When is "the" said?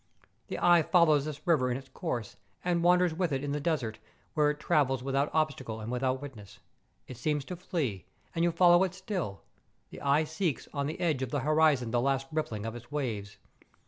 0.47-0.57, 3.51-3.59, 9.91-10.01, 10.87-10.99, 11.29-11.41, 11.91-12.01